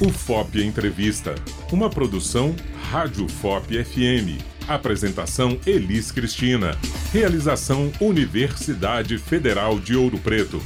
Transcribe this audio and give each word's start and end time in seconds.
O 0.00 0.12
FOP 0.12 0.62
Entrevista, 0.62 1.34
uma 1.72 1.90
produção 1.90 2.54
Rádio 2.88 3.28
FOP 3.28 3.84
FM. 3.84 4.40
Apresentação 4.68 5.58
Elis 5.66 6.12
Cristina. 6.12 6.78
Realização 7.12 7.90
Universidade 8.00 9.18
Federal 9.18 9.80
de 9.80 9.96
Ouro 9.96 10.16
Preto. 10.18 10.62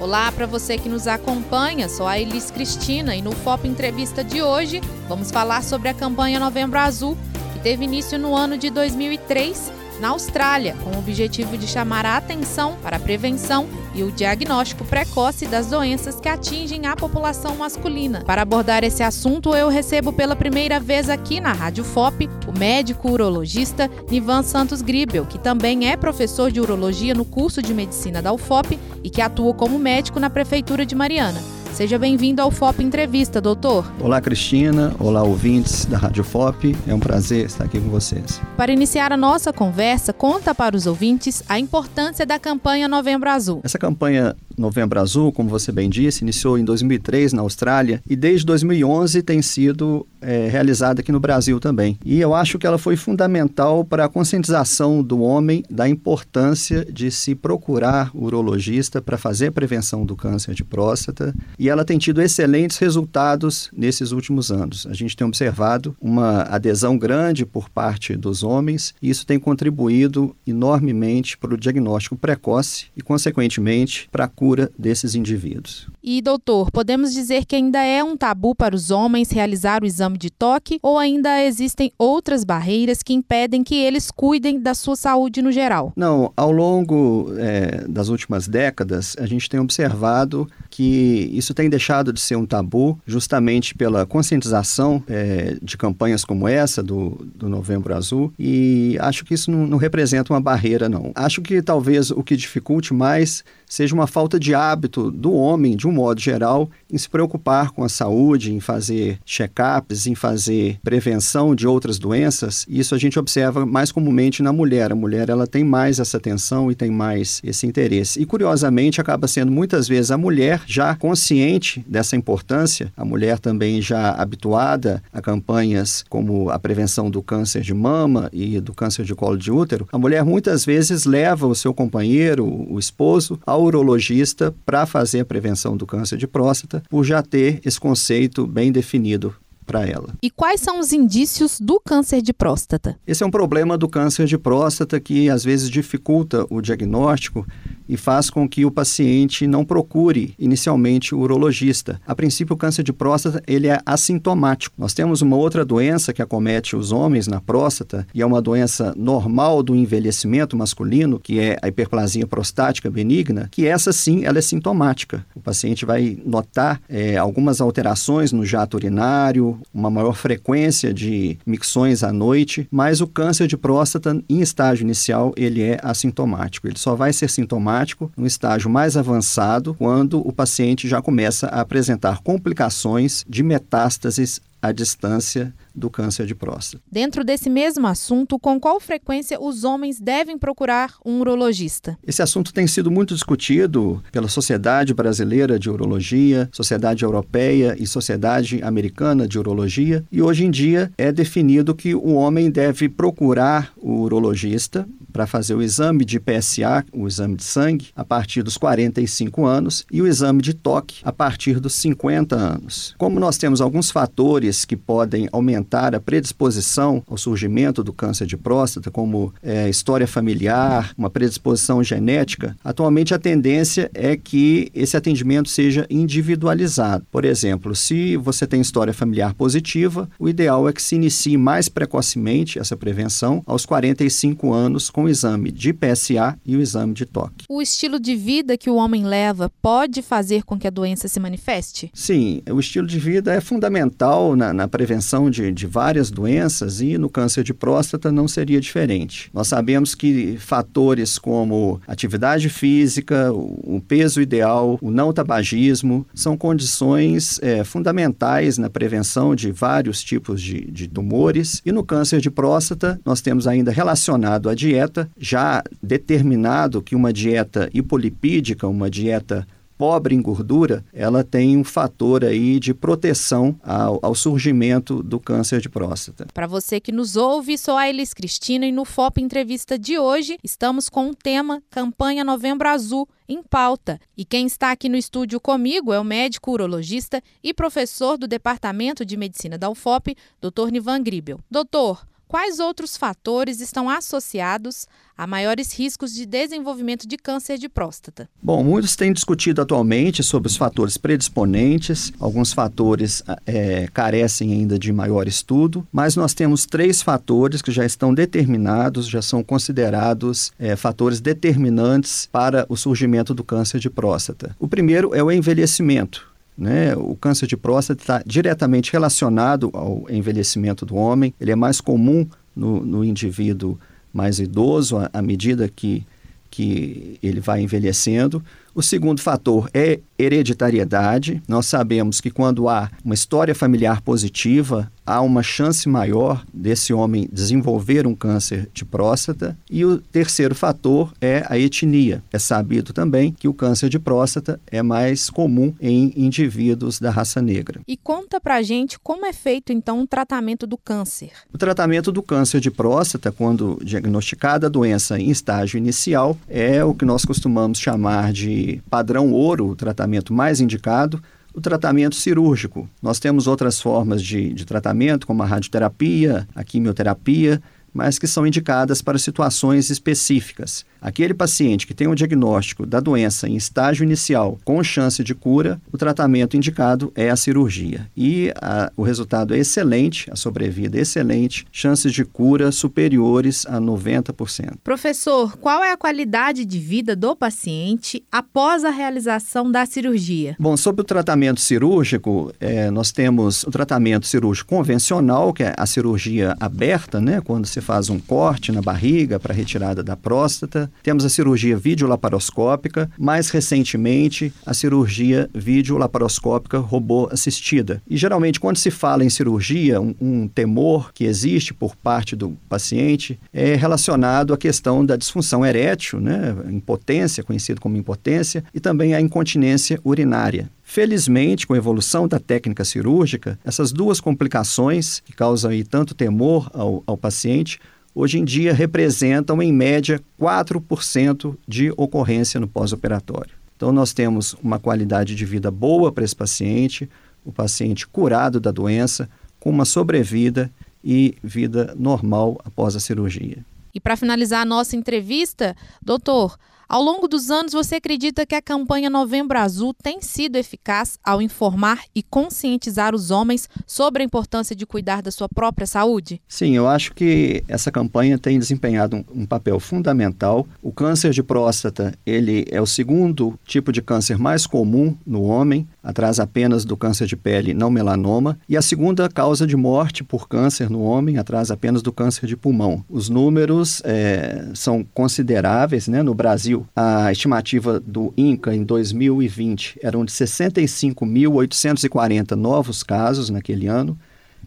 Olá 0.00 0.32
para 0.32 0.46
você 0.46 0.78
que 0.78 0.88
nos 0.88 1.06
acompanha, 1.06 1.86
sou 1.90 2.06
a 2.06 2.18
Elis 2.18 2.50
Cristina 2.50 3.14
e 3.14 3.20
no 3.20 3.32
FOP 3.32 3.68
Entrevista 3.68 4.24
de 4.24 4.40
hoje 4.40 4.80
vamos 5.06 5.30
falar 5.30 5.62
sobre 5.62 5.90
a 5.90 5.94
campanha 5.94 6.40
Novembro 6.40 6.78
Azul, 6.78 7.14
que 7.52 7.58
teve 7.58 7.84
início 7.84 8.18
no 8.18 8.34
ano 8.34 8.56
de 8.56 8.70
2003 8.70 9.70
na 10.00 10.08
Austrália, 10.08 10.74
com 10.82 10.96
o 10.96 10.98
objetivo 10.98 11.58
de 11.58 11.66
chamar 11.66 12.06
a 12.06 12.16
atenção 12.16 12.78
para 12.82 12.96
a 12.96 13.00
prevenção 13.00 13.68
e 14.00 14.04
o 14.04 14.10
diagnóstico 14.10 14.84
precoce 14.84 15.46
das 15.46 15.66
doenças 15.66 16.18
que 16.18 16.28
atingem 16.28 16.86
a 16.86 16.96
população 16.96 17.54
masculina. 17.56 18.24
Para 18.24 18.42
abordar 18.42 18.82
esse 18.82 19.02
assunto, 19.02 19.54
eu 19.54 19.68
recebo 19.68 20.12
pela 20.12 20.34
primeira 20.34 20.80
vez 20.80 21.10
aqui 21.10 21.40
na 21.40 21.52
Rádio 21.52 21.84
FOP 21.84 22.28
o 22.48 22.58
médico 22.58 23.10
urologista 23.10 23.90
Nivan 24.10 24.42
Santos 24.42 24.80
Gribel, 24.80 25.26
que 25.26 25.38
também 25.38 25.88
é 25.88 25.96
professor 25.96 26.50
de 26.50 26.60
urologia 26.60 27.14
no 27.14 27.24
curso 27.24 27.62
de 27.62 27.74
medicina 27.74 28.22
da 28.22 28.32
UFOP 28.32 28.78
e 29.04 29.10
que 29.10 29.20
atua 29.20 29.52
como 29.52 29.78
médico 29.78 30.18
na 30.18 30.30
prefeitura 30.30 30.86
de 30.86 30.94
Mariana. 30.94 31.59
Seja 31.72 31.98
bem-vindo 31.98 32.42
ao 32.42 32.50
FOP 32.50 32.82
Entrevista, 32.82 33.40
doutor. 33.40 33.90
Olá, 34.00 34.20
Cristina. 34.20 34.94
Olá, 34.98 35.22
ouvintes 35.22 35.86
da 35.86 35.96
Rádio 35.96 36.22
FOP. 36.22 36.76
É 36.86 36.94
um 36.94 37.00
prazer 37.00 37.46
estar 37.46 37.64
aqui 37.64 37.80
com 37.80 37.88
vocês. 37.88 38.40
Para 38.56 38.70
iniciar 38.72 39.12
a 39.12 39.16
nossa 39.16 39.52
conversa, 39.52 40.12
conta 40.12 40.54
para 40.54 40.76
os 40.76 40.86
ouvintes 40.86 41.42
a 41.48 41.58
importância 41.58 42.26
da 42.26 42.38
campanha 42.38 42.86
Novembro 42.86 43.30
Azul. 43.30 43.60
Essa 43.64 43.78
campanha 43.78 44.36
Novembro 44.56 45.00
Azul, 45.00 45.32
como 45.32 45.48
você 45.48 45.72
bem 45.72 45.88
disse, 45.88 46.22
iniciou 46.22 46.58
em 46.58 46.64
2003 46.64 47.32
na 47.32 47.42
Austrália 47.42 48.02
e 48.08 48.14
desde 48.16 48.46
2011 48.46 49.22
tem 49.22 49.42
sido 49.42 50.06
é, 50.20 50.48
realizada 50.48 51.00
aqui 51.00 51.12
no 51.12 51.20
Brasil 51.20 51.58
também. 51.58 51.98
E 52.04 52.20
eu 52.20 52.34
acho 52.34 52.58
que 52.58 52.66
ela 52.66 52.78
foi 52.78 52.96
fundamental 52.96 53.84
para 53.84 54.04
a 54.04 54.08
conscientização 54.08 55.02
do 55.02 55.20
homem 55.20 55.62
da 55.70 55.88
importância 55.88 56.84
de 56.84 57.10
se 57.10 57.34
procurar 57.34 58.10
urologista 58.14 59.00
para 59.00 59.16
fazer 59.16 59.48
a 59.48 59.52
prevenção 59.52 60.04
do 60.04 60.16
câncer 60.16 60.54
de 60.54 60.64
próstata 60.64 61.34
e 61.58 61.68
ela 61.68 61.84
tem 61.84 61.98
tido 61.98 62.20
excelentes 62.20 62.78
resultados 62.78 63.70
nesses 63.72 64.12
últimos 64.12 64.50
anos. 64.50 64.86
A 64.86 64.92
gente 64.92 65.16
tem 65.16 65.26
observado 65.26 65.96
uma 66.00 66.42
adesão 66.42 66.98
grande 66.98 67.46
por 67.46 67.68
parte 67.68 68.16
dos 68.16 68.42
homens 68.42 68.94
e 69.00 69.10
isso 69.10 69.26
tem 69.26 69.38
contribuído 69.38 70.34
enormemente 70.46 71.38
para 71.38 71.54
o 71.54 71.56
diagnóstico 71.56 72.16
precoce 72.16 72.86
e, 72.96 73.00
consequentemente, 73.00 74.08
para 74.10 74.24
a 74.24 74.28
cura 74.28 74.49
desses 74.78 75.14
indivíduos. 75.14 75.88
E, 76.02 76.22
doutor, 76.22 76.70
podemos 76.70 77.12
dizer 77.12 77.44
que 77.44 77.56
ainda 77.56 77.84
é 77.84 78.02
um 78.02 78.16
tabu 78.16 78.54
para 78.54 78.74
os 78.74 78.90
homens 78.90 79.30
realizar 79.30 79.82
o 79.82 79.86
exame 79.86 80.16
de 80.16 80.30
toque 80.30 80.78
ou 80.82 80.98
ainda 80.98 81.42
existem 81.44 81.92
outras 81.98 82.44
barreiras 82.44 83.02
que 83.02 83.12
impedem 83.12 83.62
que 83.62 83.74
eles 83.74 84.10
cuidem 84.10 84.60
da 84.60 84.74
sua 84.74 84.96
saúde 84.96 85.42
no 85.42 85.52
geral? 85.52 85.92
Não, 85.96 86.32
ao 86.36 86.50
longo 86.50 87.32
é, 87.36 87.84
das 87.88 88.08
últimas 88.08 88.48
décadas, 88.48 89.16
a 89.18 89.26
gente 89.26 89.48
tem 89.48 89.60
observado 89.60 90.48
que 90.70 91.30
isso 91.32 91.52
tem 91.52 91.68
deixado 91.68 92.12
de 92.12 92.20
ser 92.20 92.36
um 92.36 92.46
tabu 92.46 92.98
justamente 93.06 93.74
pela 93.74 94.06
conscientização 94.06 95.02
é, 95.08 95.56
de 95.62 95.76
campanhas 95.76 96.24
como 96.24 96.48
essa 96.48 96.82
do, 96.82 97.26
do 97.34 97.48
Novembro 97.48 97.94
Azul 97.94 98.32
e 98.38 98.96
acho 99.00 99.24
que 99.24 99.34
isso 99.34 99.50
não, 99.50 99.66
não 99.66 99.78
representa 99.78 100.32
uma 100.32 100.40
barreira, 100.40 100.88
não. 100.88 101.12
Acho 101.14 101.42
que 101.42 101.60
talvez 101.60 102.10
o 102.10 102.22
que 102.22 102.36
dificulte 102.36 102.94
mais 102.94 103.44
seja 103.66 103.94
uma 103.94 104.06
falta 104.06 104.29
de 104.38 104.54
hábito 104.54 105.10
do 105.10 105.32
homem, 105.32 105.76
de 105.76 105.88
um 105.88 105.92
modo 105.92 106.20
geral, 106.20 106.70
em 106.92 106.98
se 106.98 107.08
preocupar 107.08 107.70
com 107.70 107.82
a 107.82 107.88
saúde, 107.88 108.52
em 108.52 108.60
fazer 108.60 109.18
check-ups, 109.24 110.06
em 110.06 110.14
fazer 110.14 110.78
prevenção 110.82 111.54
de 111.54 111.66
outras 111.66 111.98
doenças. 111.98 112.66
Isso 112.68 112.94
a 112.94 112.98
gente 112.98 113.18
observa 113.18 113.64
mais 113.64 113.90
comumente 113.90 114.42
na 114.42 114.52
mulher. 114.52 114.92
A 114.92 114.94
mulher 114.94 115.28
ela 115.28 115.46
tem 115.46 115.64
mais 115.64 115.98
essa 115.98 116.16
atenção 116.16 116.70
e 116.70 116.74
tem 116.74 116.90
mais 116.90 117.40
esse 117.44 117.66
interesse. 117.66 118.20
E 118.20 118.26
curiosamente 118.26 119.00
acaba 119.00 119.26
sendo 119.26 119.50
muitas 119.50 119.88
vezes 119.88 120.10
a 120.10 120.18
mulher 120.18 120.62
já 120.66 120.94
consciente 120.94 121.84
dessa 121.86 122.16
importância, 122.16 122.92
a 122.96 123.04
mulher 123.04 123.38
também 123.38 123.80
já 123.80 124.10
habituada 124.10 125.02
a 125.12 125.20
campanhas 125.20 126.04
como 126.08 126.50
a 126.50 126.58
prevenção 126.58 127.10
do 127.10 127.22
câncer 127.22 127.62
de 127.62 127.74
mama 127.74 128.28
e 128.32 128.60
do 128.60 128.74
câncer 128.74 129.04
de 129.04 129.14
colo 129.14 129.36
de 129.36 129.50
útero. 129.50 129.88
A 129.92 129.98
mulher 129.98 130.24
muitas 130.24 130.64
vezes 130.64 131.04
leva 131.04 131.46
o 131.46 131.54
seu 131.54 131.72
companheiro, 131.72 132.44
o 132.46 132.78
esposo, 132.78 133.38
ao 133.46 133.62
urologista 133.62 134.19
para 134.64 134.86
fazer 134.86 135.20
a 135.20 135.24
prevenção 135.24 135.76
do 135.76 135.86
câncer 135.86 136.16
de 136.16 136.26
próstata, 136.26 136.82
por 136.88 137.04
já 137.04 137.22
ter 137.22 137.60
esse 137.64 137.78
conceito 137.78 138.46
bem 138.46 138.72
definido 138.72 139.34
para 139.70 139.86
ela. 139.86 140.08
E 140.20 140.30
quais 140.30 140.60
são 140.60 140.80
os 140.80 140.92
indícios 140.92 141.60
do 141.60 141.80
câncer 141.80 142.20
de 142.20 142.32
próstata? 142.32 142.98
Esse 143.06 143.22
é 143.22 143.26
um 143.26 143.30
problema 143.30 143.78
do 143.78 143.88
câncer 143.88 144.26
de 144.26 144.36
próstata 144.36 144.98
que 144.98 145.30
às 145.30 145.44
vezes 145.44 145.70
dificulta 145.70 146.44
o 146.50 146.60
diagnóstico 146.60 147.46
e 147.90 147.96
faz 147.96 148.30
com 148.30 148.48
que 148.48 148.64
o 148.64 148.70
paciente 148.70 149.48
não 149.48 149.64
procure 149.64 150.32
inicialmente 150.38 151.12
o 151.12 151.18
urologista. 151.18 152.00
A 152.06 152.14
princípio, 152.14 152.54
o 152.54 152.56
câncer 152.56 152.84
de 152.84 152.92
próstata 152.92 153.42
ele 153.48 153.66
é 153.66 153.80
assintomático. 153.84 154.76
Nós 154.78 154.94
temos 154.94 155.22
uma 155.22 155.36
outra 155.36 155.64
doença 155.64 156.12
que 156.12 156.22
acomete 156.22 156.76
os 156.76 156.92
homens 156.92 157.26
na 157.26 157.40
próstata 157.40 158.06
e 158.14 158.22
é 158.22 158.26
uma 158.26 158.40
doença 158.40 158.94
normal 158.96 159.60
do 159.60 159.74
envelhecimento 159.74 160.56
masculino, 160.56 161.18
que 161.18 161.40
é 161.40 161.58
a 161.60 161.66
hiperplasia 161.66 162.28
prostática 162.28 162.88
benigna, 162.88 163.48
que 163.50 163.66
essa 163.66 163.92
sim 163.92 164.24
ela 164.24 164.38
é 164.38 164.42
sintomática. 164.42 165.26
O 165.34 165.40
paciente 165.40 165.84
vai 165.84 166.16
notar 166.24 166.80
é, 166.88 167.16
algumas 167.16 167.60
alterações 167.60 168.30
no 168.30 168.46
jato 168.46 168.76
urinário, 168.76 169.58
uma 169.74 169.90
maior 169.90 170.14
frequência 170.14 170.94
de 170.94 171.36
micções 171.44 172.04
à 172.04 172.12
noite, 172.12 172.68
mas 172.70 173.00
o 173.00 173.08
câncer 173.08 173.48
de 173.48 173.56
próstata 173.56 174.16
em 174.28 174.40
estágio 174.40 174.84
inicial 174.84 175.32
ele 175.36 175.60
é 175.60 175.80
assintomático. 175.82 176.68
Ele 176.68 176.78
só 176.78 176.94
vai 176.94 177.12
ser 177.12 177.28
sintomático 177.28 177.79
sintomático 177.80 178.12
no 178.16 178.26
estágio 178.26 178.70
mais 178.70 178.96
avançado, 178.96 179.74
quando 179.74 180.26
o 180.26 180.32
paciente 180.32 180.88
já 180.88 181.00
começa 181.00 181.46
a 181.46 181.60
apresentar 181.60 182.20
complicações 182.22 183.24
de 183.28 183.42
metástases 183.42 184.40
à 184.62 184.72
distância 184.72 185.54
do 185.74 185.88
câncer 185.88 186.26
de 186.26 186.34
próstata. 186.34 186.82
Dentro 186.90 187.24
desse 187.24 187.48
mesmo 187.48 187.86
assunto, 187.86 188.38
com 188.38 188.60
qual 188.60 188.78
frequência 188.78 189.40
os 189.40 189.64
homens 189.64 189.98
devem 189.98 190.36
procurar 190.36 190.96
um 191.04 191.20
urologista? 191.20 191.98
Esse 192.06 192.20
assunto 192.20 192.52
tem 192.52 192.66
sido 192.66 192.90
muito 192.90 193.14
discutido 193.14 194.02
pela 194.12 194.28
Sociedade 194.28 194.92
Brasileira 194.92 195.58
de 195.58 195.70
Urologia, 195.70 196.48
Sociedade 196.52 197.04
Europeia 197.04 197.74
e 197.78 197.86
Sociedade 197.86 198.60
Americana 198.62 199.26
de 199.26 199.38
Urologia, 199.38 200.04
e 200.12 200.20
hoje 200.20 200.44
em 200.44 200.50
dia 200.50 200.92
é 200.98 201.10
definido 201.10 201.74
que 201.74 201.94
o 201.94 202.12
homem 202.12 202.50
deve 202.50 202.88
procurar 202.88 203.72
o 203.78 204.02
urologista 204.02 204.86
para 205.10 205.26
fazer 205.26 205.54
o 205.54 205.62
exame 205.62 206.04
de 206.04 206.18
PSA, 206.18 206.84
o 206.92 207.06
exame 207.06 207.36
de 207.36 207.44
sangue, 207.44 207.88
a 207.94 208.04
partir 208.04 208.42
dos 208.42 208.56
45 208.56 209.44
anos 209.44 209.84
e 209.90 210.00
o 210.00 210.06
exame 210.06 210.40
de 210.42 210.54
toque 210.54 211.00
a 211.04 211.12
partir 211.12 211.60
dos 211.60 211.74
50 211.74 212.36
anos. 212.36 212.94
Como 212.96 213.20
nós 213.20 213.36
temos 213.36 213.60
alguns 213.60 213.90
fatores 213.90 214.64
que 214.64 214.76
podem 214.76 215.28
aumentar 215.32 215.94
a 215.94 216.00
predisposição 216.00 217.02
ao 217.08 217.16
surgimento 217.16 217.82
do 217.82 217.92
câncer 217.92 218.26
de 218.26 218.36
próstata, 218.36 218.90
como 218.90 219.32
é, 219.42 219.68
história 219.68 220.06
familiar, 220.06 220.92
uma 220.96 221.10
predisposição 221.10 221.82
genética, 221.82 222.56
atualmente 222.64 223.14
a 223.14 223.18
tendência 223.18 223.90
é 223.94 224.16
que 224.16 224.70
esse 224.74 224.96
atendimento 224.96 225.48
seja 225.48 225.86
individualizado. 225.90 227.04
Por 227.10 227.24
exemplo, 227.24 227.74
se 227.74 228.16
você 228.16 228.46
tem 228.46 228.60
história 228.60 228.92
familiar 228.92 229.34
positiva, 229.34 230.08
o 230.18 230.28
ideal 230.28 230.68
é 230.68 230.72
que 230.72 230.82
se 230.82 230.94
inicie 230.94 231.36
mais 231.36 231.68
precocemente 231.68 232.58
essa 232.58 232.76
prevenção 232.76 233.42
aos 233.46 233.66
45 233.66 234.52
anos 234.52 234.90
com 234.90 234.99
o 235.02 235.08
exame 235.08 235.50
de 235.50 235.72
PSA 235.72 236.38
e 236.44 236.56
o 236.56 236.60
exame 236.60 236.94
de 236.94 237.04
toque. 237.04 237.44
O 237.48 237.60
estilo 237.60 237.98
de 237.98 238.14
vida 238.14 238.56
que 238.56 238.70
o 238.70 238.76
homem 238.76 239.04
leva 239.04 239.50
pode 239.60 240.00
fazer 240.00 240.44
com 240.44 240.58
que 240.58 240.66
a 240.66 240.70
doença 240.70 241.08
se 241.08 241.18
manifeste? 241.18 241.90
Sim, 241.92 242.42
o 242.50 242.60
estilo 242.60 242.86
de 242.86 242.98
vida 242.98 243.34
é 243.34 243.40
fundamental 243.40 244.36
na, 244.36 244.52
na 244.52 244.68
prevenção 244.68 245.30
de 245.30 245.40
de, 245.50 245.66
várias 245.66 246.10
doenças 246.10 246.80
e 246.80 246.98
no 246.98 247.08
câncer 247.08 247.42
de 247.42 247.54
próstata 247.54 248.12
não 248.12 248.28
seria 248.28 248.60
diferente. 248.60 249.30
Nós 249.32 249.48
sabemos 249.48 249.94
que 249.94 250.36
fatores 250.38 251.18
como 251.18 251.80
atividade 251.86 252.48
física, 252.48 253.32
o 253.32 253.80
peso 253.80 254.20
ideal, 254.20 254.78
o 254.82 254.90
não 254.90 255.12
tabagismo, 255.12 256.06
são 256.14 256.36
condições 256.36 257.38
é, 257.42 257.64
fundamentais 257.64 258.58
na 258.58 258.68
prevenção 258.68 259.34
de 259.34 259.50
vários 259.50 260.02
tipos 260.02 260.42
de, 260.42 260.70
de 260.70 260.88
tumores. 260.88 261.62
E 261.64 261.72
no 261.72 261.84
câncer 261.84 262.20
de 262.20 262.30
próstata, 262.30 263.00
nós 263.04 263.20
temos 263.20 263.46
ainda 263.46 263.70
relacionado 263.70 264.48
à 264.48 264.54
dieta, 264.54 264.89
já 265.18 265.62
determinado 265.82 266.82
que 266.82 266.94
uma 266.94 267.12
dieta 267.12 267.68
hipolipídica, 267.72 268.66
uma 268.66 268.90
dieta 268.90 269.46
pobre 269.80 270.14
em 270.14 270.20
gordura, 270.20 270.84
ela 270.92 271.24
tem 271.24 271.56
um 271.56 271.64
fator 271.64 272.22
aí 272.22 272.60
de 272.60 272.74
proteção 272.74 273.58
ao, 273.62 273.98
ao 274.02 274.14
surgimento 274.14 275.02
do 275.02 275.18
câncer 275.18 275.58
de 275.58 275.70
próstata. 275.70 276.26
Para 276.34 276.46
você 276.46 276.78
que 276.78 276.92
nos 276.92 277.16
ouve, 277.16 277.56
sou 277.56 277.78
a 277.78 277.88
Elis 277.88 278.12
Cristina 278.12 278.66
e 278.66 278.72
no 278.72 278.84
FOP 278.84 279.22
Entrevista 279.22 279.78
de 279.78 279.98
hoje 279.98 280.36
estamos 280.44 280.90
com 280.90 281.08
o 281.08 281.14
tema 281.14 281.62
Campanha 281.70 282.22
Novembro 282.22 282.68
Azul 282.68 283.08
em 283.26 283.42
pauta. 283.42 283.98
E 284.14 284.22
quem 284.22 284.46
está 284.46 284.70
aqui 284.70 284.86
no 284.86 284.98
estúdio 284.98 285.40
comigo 285.40 285.94
é 285.94 285.98
o 285.98 286.04
médico 286.04 286.50
urologista 286.50 287.22
e 287.42 287.54
professor 287.54 288.18
do 288.18 288.28
Departamento 288.28 289.02
de 289.02 289.16
Medicina 289.16 289.56
da 289.56 289.70
UFOP, 289.70 290.14
Dr. 290.42 290.70
Nivan 290.70 291.02
Gribel. 291.02 291.40
Doutor, 291.50 292.04
Quais 292.30 292.60
outros 292.60 292.96
fatores 292.96 293.60
estão 293.60 293.90
associados 293.90 294.86
a 295.18 295.26
maiores 295.26 295.76
riscos 295.76 296.14
de 296.14 296.24
desenvolvimento 296.24 297.04
de 297.04 297.16
câncer 297.16 297.58
de 297.58 297.68
próstata? 297.68 298.30
Bom, 298.40 298.62
muitos 298.62 298.94
têm 298.94 299.12
discutido 299.12 299.60
atualmente 299.60 300.22
sobre 300.22 300.46
os 300.46 300.56
fatores 300.56 300.96
predisponentes, 300.96 302.12
alguns 302.20 302.52
fatores 302.52 303.20
é, 303.44 303.88
carecem 303.92 304.52
ainda 304.52 304.78
de 304.78 304.92
maior 304.92 305.26
estudo, 305.26 305.84
mas 305.90 306.14
nós 306.14 306.32
temos 306.32 306.66
três 306.66 307.02
fatores 307.02 307.60
que 307.60 307.72
já 307.72 307.84
estão 307.84 308.14
determinados, 308.14 309.08
já 309.08 309.20
são 309.20 309.42
considerados 309.42 310.52
é, 310.56 310.76
fatores 310.76 311.20
determinantes 311.20 312.28
para 312.30 312.64
o 312.68 312.76
surgimento 312.76 313.34
do 313.34 313.42
câncer 313.42 313.80
de 313.80 313.90
próstata. 313.90 314.54
O 314.56 314.68
primeiro 314.68 315.12
é 315.16 315.20
o 315.20 315.32
envelhecimento. 315.32 316.29
Né? 316.60 316.94
O 316.94 317.16
câncer 317.16 317.46
de 317.46 317.56
próstata 317.56 318.02
está 318.02 318.22
diretamente 318.26 318.92
relacionado 318.92 319.70
ao 319.72 320.04
envelhecimento 320.10 320.84
do 320.84 320.94
homem, 320.94 321.32
ele 321.40 321.50
é 321.50 321.56
mais 321.56 321.80
comum 321.80 322.28
no, 322.54 322.84
no 322.84 323.02
indivíduo 323.02 323.78
mais 324.12 324.38
idoso, 324.38 324.98
à, 325.10 325.22
medida 325.22 325.70
que, 325.74 326.06
que 326.50 327.18
ele 327.22 327.40
vai 327.40 327.62
envelhecendo. 327.62 328.44
O 328.74 328.82
segundo 328.82 329.22
fator 329.22 329.70
é 329.72 330.00
hereditariedade. 330.20 331.42
Nós 331.48 331.66
sabemos 331.66 332.20
que 332.20 332.30
quando 332.30 332.68
há 332.68 332.90
uma 333.04 333.14
história 333.14 333.54
familiar 333.54 334.00
positiva, 334.00 334.90
há 335.10 335.20
uma 335.20 335.42
chance 335.42 335.88
maior 335.88 336.44
desse 336.52 336.92
homem 336.92 337.28
desenvolver 337.32 338.06
um 338.06 338.14
câncer 338.14 338.68
de 338.72 338.84
próstata. 338.84 339.56
E 339.68 339.84
o 339.84 339.98
terceiro 339.98 340.54
fator 340.54 341.12
é 341.20 341.44
a 341.48 341.58
etnia. 341.58 342.22
É 342.32 342.38
sabido 342.38 342.92
também 342.92 343.32
que 343.32 343.48
o 343.48 343.54
câncer 343.54 343.88
de 343.88 343.98
próstata 343.98 344.60
é 344.66 344.82
mais 344.82 345.30
comum 345.30 345.74
em 345.80 346.12
indivíduos 346.16 347.00
da 347.00 347.10
raça 347.10 347.42
negra. 347.42 347.80
E 347.88 347.96
conta 347.96 348.40
pra 348.40 348.62
gente 348.62 348.98
como 349.00 349.26
é 349.26 349.32
feito 349.32 349.72
então 349.72 350.02
o 350.02 350.06
tratamento 350.06 350.66
do 350.66 350.76
câncer. 350.76 351.30
O 351.52 351.58
tratamento 351.58 352.12
do 352.12 352.22
câncer 352.22 352.60
de 352.60 352.70
próstata, 352.70 353.32
quando 353.32 353.80
diagnosticada 353.82 354.66
a 354.66 354.70
doença 354.70 355.18
em 355.18 355.30
estágio 355.30 355.78
inicial, 355.78 356.36
é 356.48 356.84
o 356.84 356.94
que 356.94 357.04
nós 357.04 357.24
costumamos 357.24 357.78
chamar 357.78 358.32
de 358.32 358.80
padrão 358.88 359.32
ouro, 359.32 359.68
o 359.68 359.76
tratamento 359.76 360.09
mais 360.32 360.60
indicado 360.60 361.22
o 361.54 361.60
tratamento 361.60 362.14
cirúrgico. 362.14 362.88
Nós 363.02 363.18
temos 363.18 363.46
outras 363.46 363.80
formas 363.80 364.22
de, 364.22 364.52
de 364.52 364.64
tratamento, 364.64 365.26
como 365.26 365.42
a 365.42 365.46
radioterapia, 365.46 366.46
a 366.54 366.62
quimioterapia, 366.62 367.60
mas 367.92 368.18
que 368.18 368.26
são 368.26 368.46
indicadas 368.46 369.02
para 369.02 369.18
situações 369.18 369.90
específicas. 369.90 370.84
Aquele 371.00 371.32
paciente 371.32 371.86
que 371.86 371.94
tem 371.94 372.06
o 372.06 372.12
um 372.12 372.14
diagnóstico 372.14 372.84
da 372.84 373.00
doença 373.00 373.48
em 373.48 373.56
estágio 373.56 374.04
inicial 374.04 374.58
com 374.64 374.82
chance 374.82 375.24
de 375.24 375.34
cura, 375.34 375.80
o 375.92 375.96
tratamento 375.96 376.56
indicado 376.56 377.12
é 377.14 377.30
a 377.30 377.36
cirurgia. 377.36 378.06
E 378.16 378.52
a, 378.60 378.92
o 378.96 379.02
resultado 379.02 379.54
é 379.54 379.58
excelente, 379.58 380.30
a 380.30 380.36
sobrevida 380.36 380.98
é 380.98 381.02
excelente, 381.02 381.66
chances 381.72 382.12
de 382.12 382.24
cura 382.24 382.70
superiores 382.70 383.64
a 383.66 383.80
90%. 383.80 384.78
Professor, 384.84 385.56
qual 385.56 385.82
é 385.82 385.92
a 385.92 385.96
qualidade 385.96 386.64
de 386.64 386.78
vida 386.78 387.16
do 387.16 387.34
paciente 387.34 388.22
após 388.30 388.84
a 388.84 388.90
realização 388.90 389.70
da 389.70 389.86
cirurgia? 389.86 390.56
Bom, 390.58 390.76
sobre 390.76 391.00
o 391.00 391.04
tratamento 391.04 391.60
cirúrgico, 391.60 392.52
é, 392.60 392.90
nós 392.90 393.12
temos 393.12 393.62
o 393.62 393.70
tratamento 393.70 394.26
cirúrgico 394.26 394.74
convencional, 394.74 395.52
que 395.52 395.62
é 395.62 395.74
a 395.76 395.86
cirurgia 395.86 396.56
aberta, 396.60 397.20
né, 397.20 397.40
quando 397.40 397.66
se 397.66 397.80
faz 397.80 398.10
um 398.10 398.18
corte 398.18 398.72
na 398.72 398.82
barriga 398.82 399.38
para 399.38 399.54
retirada 399.54 400.02
da 400.02 400.16
próstata 400.16 400.89
temos 401.02 401.24
a 401.24 401.28
cirurgia 401.28 401.76
videolaparoscópica, 401.76 403.10
mais 403.18 403.50
recentemente 403.50 404.52
a 404.64 404.74
cirurgia 404.74 405.48
videolaparoscópica 405.54 406.78
robô 406.78 407.28
assistida. 407.30 408.02
E 408.08 408.16
geralmente 408.16 408.60
quando 408.60 408.76
se 408.76 408.90
fala 408.90 409.24
em 409.24 409.30
cirurgia, 409.30 410.00
um, 410.00 410.14
um 410.20 410.48
temor 410.48 411.12
que 411.12 411.24
existe 411.24 411.72
por 411.72 411.96
parte 411.96 412.34
do 412.36 412.50
paciente 412.68 413.38
é 413.52 413.74
relacionado 413.74 414.52
à 414.52 414.58
questão 414.58 415.04
da 415.04 415.16
disfunção 415.16 415.64
erétil, 415.64 416.20
né, 416.20 416.54
impotência, 416.70 417.42
conhecido 417.42 417.80
como 417.80 417.96
impotência, 417.96 418.64
e 418.74 418.80
também 418.80 419.14
a 419.14 419.20
incontinência 419.20 420.00
urinária. 420.04 420.70
Felizmente, 420.82 421.68
com 421.68 421.74
a 421.74 421.76
evolução 421.76 422.26
da 422.26 422.40
técnica 422.40 422.84
cirúrgica, 422.84 423.56
essas 423.64 423.92
duas 423.92 424.20
complicações 424.20 425.20
que 425.20 425.32
causam 425.32 425.70
aí 425.70 425.84
tanto 425.84 426.16
temor 426.16 426.68
ao, 426.74 427.04
ao 427.06 427.16
paciente 427.16 427.78
hoje 428.14 428.38
em 428.38 428.44
dia 428.44 428.72
representam, 428.72 429.62
em 429.62 429.72
média, 429.72 430.20
4% 430.40 431.56
de 431.66 431.92
ocorrência 431.96 432.60
no 432.60 432.68
pós-operatório. 432.68 433.54
Então, 433.76 433.92
nós 433.92 434.12
temos 434.12 434.54
uma 434.62 434.78
qualidade 434.78 435.34
de 435.34 435.44
vida 435.44 435.70
boa 435.70 436.12
para 436.12 436.24
esse 436.24 436.36
paciente, 436.36 437.08
o 437.44 437.50
paciente 437.50 438.06
curado 438.06 438.60
da 438.60 438.70
doença, 438.70 439.28
com 439.58 439.70
uma 439.70 439.84
sobrevida 439.84 440.70
e 441.02 441.34
vida 441.42 441.94
normal 441.98 442.60
após 442.64 442.94
a 442.94 443.00
cirurgia. 443.00 443.58
E 443.94 443.98
para 443.98 444.16
finalizar 444.16 444.62
a 444.62 444.66
nossa 444.66 444.96
entrevista, 444.96 445.74
doutor, 446.02 446.58
ao 446.90 447.00
longo 447.00 447.28
dos 447.28 447.52
anos, 447.52 447.72
você 447.72 447.94
acredita 447.94 448.44
que 448.44 448.54
a 448.54 448.60
campanha 448.60 449.08
Novembro 449.08 449.56
Azul 449.56 449.94
tem 449.94 450.20
sido 450.20 450.56
eficaz 450.56 451.20
ao 451.22 451.40
informar 451.40 452.02
e 452.12 452.20
conscientizar 452.20 453.14
os 453.14 453.30
homens 453.30 453.68
sobre 453.86 454.24
a 454.24 454.26
importância 454.26 454.74
de 454.74 454.84
cuidar 454.84 455.22
da 455.22 455.30
sua 455.30 455.48
própria 455.48 455.86
saúde? 455.86 456.42
Sim, 456.48 456.74
eu 456.74 456.88
acho 456.88 457.14
que 457.14 457.62
essa 457.68 457.92
campanha 457.92 458.36
tem 458.36 458.58
desempenhado 458.58 459.18
um, 459.18 459.42
um 459.42 459.46
papel 459.46 459.78
fundamental. 459.78 460.66
O 460.82 460.90
câncer 460.90 461.30
de 461.30 461.44
próstata, 461.44 462.12
ele 462.26 462.66
é 462.72 462.80
o 462.80 462.86
segundo 462.86 463.56
tipo 463.64 463.92
de 463.92 464.02
câncer 464.02 464.36
mais 464.36 464.66
comum 464.66 465.16
no 465.24 465.44
homem, 465.44 465.86
atrás 466.02 466.40
apenas 466.40 466.84
do 466.84 466.96
câncer 466.96 467.26
de 467.26 467.36
pele 467.36 467.72
não 467.72 467.88
melanoma, 467.88 468.58
e 468.68 468.76
a 468.76 468.82
segunda 468.82 469.28
causa 469.28 469.64
de 469.64 469.76
morte 469.76 470.24
por 470.24 470.48
câncer 470.48 470.90
no 470.90 471.02
homem, 471.02 471.38
atrás 471.38 471.70
apenas 471.70 472.02
do 472.02 472.12
câncer 472.12 472.48
de 472.48 472.56
pulmão. 472.56 473.04
Os 473.08 473.28
números 473.28 474.02
é, 474.04 474.70
são 474.74 475.06
consideráveis, 475.14 476.08
né? 476.08 476.20
No 476.20 476.34
Brasil, 476.34 476.79
a 476.94 477.32
estimativa 477.32 477.98
do 478.00 478.32
INCA 478.36 478.74
em 478.74 478.84
2020 478.84 479.98
eram 480.02 480.24
de 480.24 480.32
65.840 480.32 482.52
novos 482.52 483.02
casos 483.02 483.50
naquele 483.50 483.86
ano, 483.86 484.18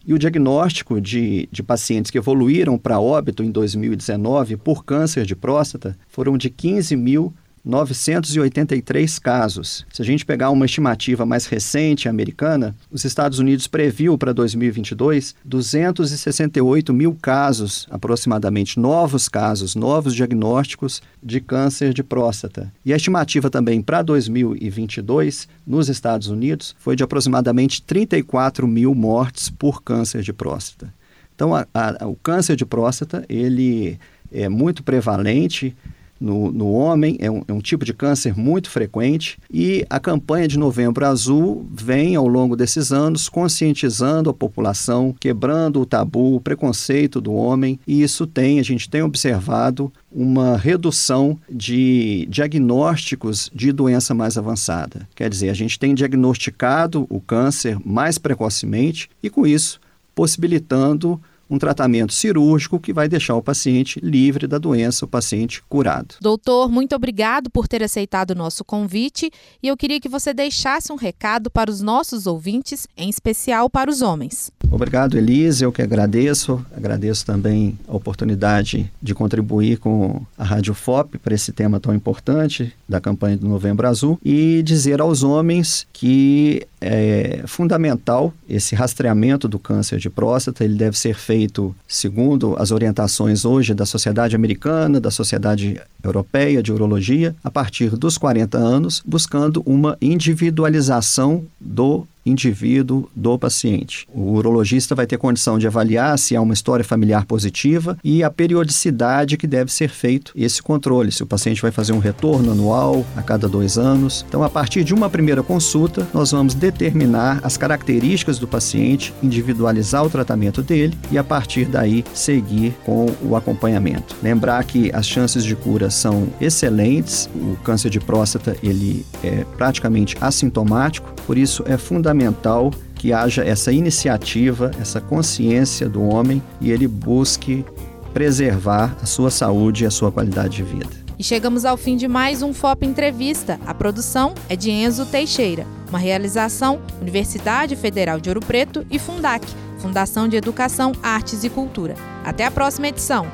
e 0.05 0.13
o 0.13 0.19
diagnóstico 0.19 0.99
de, 0.99 1.47
de 1.51 1.63
pacientes 1.63 2.11
que 2.11 2.17
evoluíram 2.17 2.77
para 2.77 2.99
óbito 2.99 3.43
em 3.43 3.49
2019 3.49 4.57
por 4.57 4.83
câncer 4.83 5.25
de 5.25 5.35
próstata 5.35 5.97
foram 6.09 6.37
de 6.37 6.49
15 6.49 6.95
mil 6.95 7.33
983 7.63 9.19
casos. 9.19 9.85
Se 9.91 10.01
a 10.01 10.05
gente 10.05 10.25
pegar 10.25 10.49
uma 10.49 10.65
estimativa 10.65 11.25
mais 11.25 11.45
recente 11.45 12.09
americana, 12.09 12.75
os 12.91 13.05
Estados 13.05 13.39
Unidos 13.39 13.67
previu 13.67 14.17
para 14.17 14.33
2022 14.33 15.33
268 15.45 16.93
mil 16.93 17.17
casos, 17.21 17.87
aproximadamente, 17.89 18.79
novos 18.79 19.29
casos, 19.29 19.75
novos 19.75 20.13
diagnósticos 20.13 21.01
de 21.21 21.39
câncer 21.39 21.93
de 21.93 22.03
próstata. 22.03 22.71
E 22.83 22.91
a 22.91 22.97
estimativa 22.97 23.49
também 23.49 23.81
para 23.81 24.01
2022, 24.01 25.47
nos 25.65 25.87
Estados 25.87 26.27
Unidos, 26.27 26.75
foi 26.77 26.97
de 26.97 27.03
aproximadamente 27.03 27.81
34 27.81 28.67
mil 28.67 28.93
mortes 28.93 29.49
por 29.49 29.81
câncer 29.81 30.21
de 30.21 30.33
próstata. 30.33 30.93
Então, 31.33 31.55
a, 31.55 31.65
a, 31.73 32.07
o 32.07 32.15
câncer 32.15 32.55
de 32.55 32.65
próstata, 32.65 33.25
ele 33.29 33.97
é 34.31 34.49
muito 34.49 34.83
prevalente, 34.83 35.75
no, 36.23 36.53
no 36.53 36.71
homem, 36.71 37.17
é 37.19 37.29
um, 37.29 37.43
é 37.45 37.51
um 37.51 37.59
tipo 37.59 37.83
de 37.83 37.93
câncer 37.93 38.33
muito 38.33 38.69
frequente 38.69 39.37
e 39.51 39.85
a 39.89 39.99
campanha 39.99 40.47
de 40.47 40.57
Novembro 40.57 41.05
Azul 41.05 41.67
vem 41.69 42.15
ao 42.15 42.25
longo 42.25 42.55
desses 42.55 42.93
anos 42.93 43.27
conscientizando 43.27 44.29
a 44.29 44.33
população, 44.33 45.13
quebrando 45.19 45.81
o 45.81 45.85
tabu, 45.85 46.35
o 46.35 46.39
preconceito 46.39 47.19
do 47.19 47.33
homem 47.33 47.77
e 47.85 48.01
isso 48.01 48.25
tem, 48.25 48.57
a 48.57 48.63
gente 48.63 48.89
tem 48.89 49.01
observado 49.01 49.91
uma 50.09 50.55
redução 50.55 51.37
de 51.49 52.25
diagnósticos 52.29 53.51
de 53.53 53.73
doença 53.73 54.13
mais 54.13 54.37
avançada. 54.37 55.07
Quer 55.13 55.29
dizer, 55.29 55.49
a 55.49 55.53
gente 55.53 55.77
tem 55.77 55.93
diagnosticado 55.93 57.05
o 57.09 57.19
câncer 57.19 57.77
mais 57.83 58.17
precocemente 58.17 59.09
e 59.21 59.29
com 59.29 59.45
isso 59.45 59.81
possibilitando 60.15 61.19
um 61.49 61.57
tratamento 61.57 62.13
cirúrgico 62.13 62.79
que 62.79 62.93
vai 62.93 63.07
deixar 63.07 63.35
o 63.35 63.41
paciente 63.41 63.99
livre 63.99 64.47
da 64.47 64.57
doença, 64.57 65.05
o 65.05 65.07
paciente 65.07 65.61
curado. 65.69 66.15
Doutor, 66.21 66.69
muito 66.69 66.95
obrigado 66.95 67.49
por 67.49 67.67
ter 67.67 67.83
aceitado 67.83 68.31
o 68.31 68.35
nosso 68.35 68.63
convite 68.63 69.29
e 69.61 69.67
eu 69.67 69.77
queria 69.77 69.99
que 69.99 70.09
você 70.09 70.33
deixasse 70.33 70.91
um 70.91 70.95
recado 70.95 71.49
para 71.49 71.69
os 71.69 71.81
nossos 71.81 72.25
ouvintes, 72.25 72.87
em 72.95 73.09
especial 73.09 73.69
para 73.69 73.89
os 73.89 74.01
homens. 74.01 74.51
Obrigado, 74.73 75.15
Elise. 75.15 75.63
Eu 75.63 75.71
que 75.71 75.83
agradeço. 75.83 76.65
Agradeço 76.75 77.23
também 77.23 77.77
a 77.87 77.95
oportunidade 77.95 78.91
de 78.99 79.13
contribuir 79.13 79.77
com 79.77 80.25
a 80.35 80.43
Rádio 80.43 80.73
FOP 80.73 81.19
para 81.19 81.35
esse 81.35 81.51
tema 81.51 81.79
tão 81.79 81.93
importante 81.93 82.73
da 82.89 82.99
campanha 82.99 83.37
do 83.37 83.47
Novembro 83.47 83.87
Azul 83.87 84.19
e 84.25 84.63
dizer 84.63 84.99
aos 84.99 85.21
homens 85.21 85.85
que 85.93 86.65
é 86.81 87.43
fundamental 87.45 88.33
esse 88.49 88.73
rastreamento 88.73 89.47
do 89.47 89.59
câncer 89.59 89.99
de 89.99 90.09
próstata. 90.09 90.63
Ele 90.63 90.75
deve 90.75 90.97
ser 90.97 91.13
feito 91.13 91.75
segundo 91.87 92.55
as 92.57 92.71
orientações 92.71 93.45
hoje 93.45 93.75
da 93.75 93.85
Sociedade 93.85 94.35
Americana, 94.35 94.99
da 94.99 95.11
Sociedade 95.11 95.79
Europeia 96.03 96.63
de 96.63 96.73
Urologia, 96.73 97.35
a 97.43 97.51
partir 97.51 97.91
dos 97.95 98.17
40 98.17 98.57
anos, 98.57 99.03
buscando 99.05 99.61
uma 99.67 99.95
individualização 100.01 101.45
do 101.61 102.07
indivíduo 102.25 103.09
do 103.15 103.37
paciente. 103.37 104.07
O 104.13 104.33
urologista 104.33 104.95
vai 104.95 105.05
ter 105.05 105.17
condição 105.17 105.57
de 105.57 105.67
avaliar 105.67 106.17
se 106.17 106.35
há 106.35 106.41
uma 106.41 106.53
história 106.53 106.85
familiar 106.85 107.25
positiva 107.25 107.97
e 108.03 108.23
a 108.23 108.29
periodicidade 108.29 109.37
que 109.37 109.47
deve 109.47 109.71
ser 109.71 109.89
feito 109.89 110.31
esse 110.35 110.61
controle, 110.61 111.11
se 111.11 111.23
o 111.23 111.27
paciente 111.27 111.61
vai 111.61 111.71
fazer 111.71 111.93
um 111.93 111.99
retorno 111.99 112.51
anual 112.51 113.05
a 113.15 113.21
cada 113.21 113.47
dois 113.47 113.77
anos. 113.77 114.25
Então, 114.27 114.43
a 114.43 114.49
partir 114.49 114.83
de 114.83 114.93
uma 114.93 115.09
primeira 115.09 115.43
consulta, 115.43 116.07
nós 116.13 116.31
vamos 116.31 116.53
determinar 116.53 117.39
as 117.43 117.57
características 117.57 118.39
do 118.39 118.47
paciente, 118.47 119.13
individualizar 119.21 120.05
o 120.05 120.09
tratamento 120.09 120.61
dele 120.61 120.97
e, 121.11 121.17
a 121.17 121.23
partir 121.23 121.65
daí, 121.65 122.03
seguir 122.13 122.73
com 122.85 123.07
o 123.21 123.35
acompanhamento. 123.35 124.15
Lembrar 124.21 124.63
que 124.63 124.91
as 124.93 125.07
chances 125.07 125.43
de 125.43 125.55
cura 125.55 125.89
são 125.89 126.27
excelentes, 126.39 127.29
o 127.35 127.55
câncer 127.63 127.89
de 127.89 127.99
próstata 127.99 128.55
ele 128.63 129.05
é 129.23 129.45
praticamente 129.57 130.15
assintomático, 130.21 131.13
por 131.25 131.37
isso 131.37 131.63
é 131.67 131.77
fundamental 131.77 132.12
fundamental 132.13 132.71
que 132.95 133.11
haja 133.11 133.43
essa 133.43 133.71
iniciativa, 133.71 134.71
essa 134.79 135.01
consciência 135.01 135.89
do 135.89 136.03
homem 136.03 136.41
e 136.61 136.71
ele 136.71 136.87
busque 136.87 137.65
preservar 138.13 138.95
a 139.01 139.05
sua 139.05 139.31
saúde 139.31 139.83
e 139.83 139.87
a 139.87 139.91
sua 139.91 140.11
qualidade 140.11 140.57
de 140.57 140.63
vida. 140.63 141.03
E 141.17 141.23
chegamos 141.23 141.65
ao 141.65 141.75
fim 141.75 141.97
de 141.97 142.07
mais 142.07 142.41
um 142.41 142.53
FOP 142.53 142.85
Entrevista. 142.85 143.59
A 143.65 143.73
produção 143.73 144.35
é 144.47 144.55
de 144.55 144.69
Enzo 144.69 145.05
Teixeira, 145.05 145.65
uma 145.89 145.97
realização 145.97 146.79
Universidade 147.01 147.75
Federal 147.75 148.19
de 148.19 148.29
Ouro 148.29 148.39
Preto 148.39 148.85
e 148.89 148.99
Fundac, 148.99 149.45
Fundação 149.79 150.27
de 150.27 150.37
Educação, 150.37 150.93
Artes 151.01 151.43
e 151.43 151.49
Cultura. 151.49 151.95
Até 152.23 152.45
a 152.45 152.51
próxima 152.51 152.87
edição. 152.87 153.27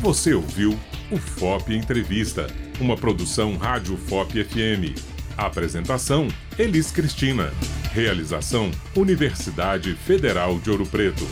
Você 0.00 0.34
ouviu 0.34 0.78
o 1.10 1.16
FOP 1.16 1.74
Entrevista, 1.74 2.46
uma 2.80 2.96
produção 2.96 3.56
Rádio 3.56 3.96
FOP 3.96 4.44
FM. 4.44 5.07
Apresentação: 5.38 6.26
Elis 6.58 6.90
Cristina. 6.90 7.52
Realização: 7.92 8.72
Universidade 8.96 9.94
Federal 9.94 10.58
de 10.58 10.68
Ouro 10.68 10.84
Preto. 10.84 11.24